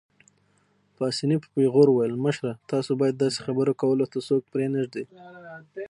[0.95, 5.05] پاسیني په پېغور وویل: مشره، تاسو باید داسې خبرې کولو ته څوک پرېنږدئ.